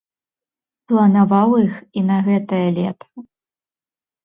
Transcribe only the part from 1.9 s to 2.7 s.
і на гэтае